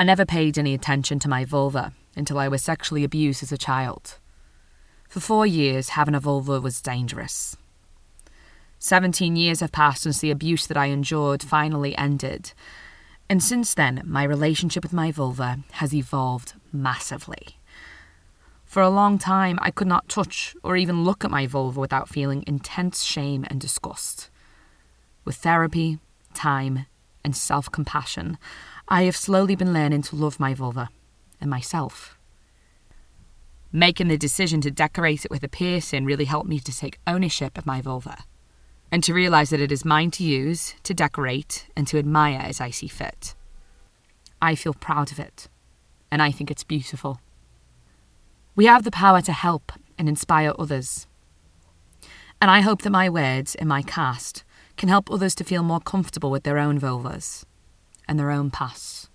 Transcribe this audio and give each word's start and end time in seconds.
I 0.00 0.02
never 0.02 0.24
paid 0.24 0.56
any 0.56 0.72
attention 0.72 1.18
to 1.18 1.28
my 1.28 1.44
vulva 1.44 1.92
until 2.16 2.38
I 2.38 2.48
was 2.48 2.62
sexually 2.62 3.04
abused 3.04 3.42
as 3.42 3.52
a 3.52 3.58
child. 3.58 4.16
For 5.10 5.20
four 5.20 5.44
years, 5.44 5.90
having 5.90 6.14
a 6.14 6.20
vulva 6.20 6.58
was 6.58 6.80
dangerous. 6.80 7.58
17 8.78 9.36
years 9.36 9.60
have 9.60 9.72
passed 9.72 10.04
since 10.04 10.18
the 10.18 10.30
abuse 10.30 10.66
that 10.68 10.78
I 10.78 10.86
endured 10.86 11.42
finally 11.42 11.94
ended, 11.98 12.54
and 13.28 13.42
since 13.42 13.74
then, 13.74 14.00
my 14.06 14.24
relationship 14.24 14.82
with 14.82 14.94
my 14.94 15.12
vulva 15.12 15.58
has 15.72 15.92
evolved 15.94 16.54
massively. 16.72 17.58
For 18.64 18.80
a 18.80 18.88
long 18.88 19.18
time, 19.18 19.58
I 19.60 19.70
could 19.70 19.86
not 19.86 20.08
touch 20.08 20.56
or 20.62 20.78
even 20.78 21.04
look 21.04 21.26
at 21.26 21.30
my 21.30 21.46
vulva 21.46 21.78
without 21.78 22.08
feeling 22.08 22.42
intense 22.46 23.02
shame 23.04 23.44
and 23.50 23.60
disgust. 23.60 24.30
With 25.26 25.36
therapy, 25.36 25.98
time, 26.32 26.86
and 27.24 27.36
self 27.36 27.70
compassion, 27.70 28.38
I 28.88 29.04
have 29.04 29.16
slowly 29.16 29.54
been 29.56 29.72
learning 29.72 30.02
to 30.02 30.16
love 30.16 30.40
my 30.40 30.54
vulva 30.54 30.88
and 31.40 31.50
myself. 31.50 32.18
Making 33.72 34.08
the 34.08 34.18
decision 34.18 34.60
to 34.62 34.70
decorate 34.70 35.24
it 35.24 35.30
with 35.30 35.44
a 35.44 35.48
piercing 35.48 36.04
really 36.04 36.24
helped 36.24 36.48
me 36.48 36.58
to 36.58 36.76
take 36.76 36.98
ownership 37.06 37.56
of 37.56 37.66
my 37.66 37.80
vulva 37.80 38.24
and 38.90 39.04
to 39.04 39.14
realise 39.14 39.50
that 39.50 39.60
it 39.60 39.70
is 39.70 39.84
mine 39.84 40.10
to 40.10 40.24
use, 40.24 40.74
to 40.82 40.92
decorate, 40.92 41.68
and 41.76 41.86
to 41.86 41.98
admire 41.98 42.40
as 42.40 42.60
I 42.60 42.70
see 42.70 42.88
fit. 42.88 43.34
I 44.42 44.54
feel 44.54 44.74
proud 44.74 45.12
of 45.12 45.20
it, 45.20 45.48
and 46.10 46.20
I 46.20 46.32
think 46.32 46.50
it's 46.50 46.64
beautiful. 46.64 47.20
We 48.56 48.66
have 48.66 48.82
the 48.82 48.90
power 48.90 49.20
to 49.22 49.32
help 49.32 49.72
and 49.96 50.08
inspire 50.08 50.52
others. 50.58 51.06
And 52.40 52.50
I 52.50 52.62
hope 52.62 52.82
that 52.82 52.90
my 52.90 53.08
words 53.08 53.54
and 53.54 53.68
my 53.68 53.82
cast 53.82 54.44
can 54.80 54.88
help 54.88 55.10
others 55.10 55.34
to 55.34 55.44
feel 55.44 55.62
more 55.62 55.78
comfortable 55.78 56.30
with 56.30 56.42
their 56.42 56.56
own 56.56 56.80
vulvas 56.80 57.44
and 58.08 58.18
their 58.18 58.30
own 58.30 58.50
pasts. 58.50 59.10